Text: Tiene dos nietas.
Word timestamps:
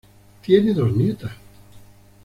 Tiene 0.43 0.73
dos 0.73 0.91
nietas. 0.97 1.31